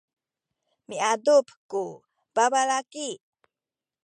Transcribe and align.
miadup 0.89 1.47
ku 1.71 1.81
babalaki. 2.35 3.09